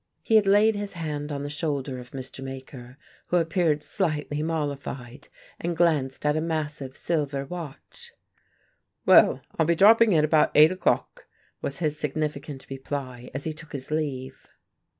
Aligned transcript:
He 0.23 0.33
had 0.35 0.47
laid 0.47 0.75
his 0.75 0.93
hand 0.93 1.31
on 1.31 1.43
the 1.43 1.49
shoulder 1.51 1.99
of 1.99 2.09
Mr. 2.09 2.43
Maker, 2.43 2.97
who 3.27 3.37
appeared 3.37 3.83
slightly 3.83 4.41
mollified, 4.41 5.27
and 5.59 5.77
glanced 5.77 6.25
at 6.25 6.35
a 6.35 6.41
massive 6.41 6.97
silver 6.97 7.45
watch. 7.45 8.11
"Well, 9.05 9.43
I'll 9.59 9.67
be 9.67 9.75
dropping 9.75 10.13
in 10.13 10.25
about 10.25 10.49
eight 10.55 10.71
o'clock," 10.71 11.27
was 11.61 11.77
his 11.77 11.99
significant 11.99 12.65
reply, 12.67 13.29
as 13.35 13.43
he 13.43 13.53
took 13.53 13.73
his 13.73 13.91
leave. 13.91 14.47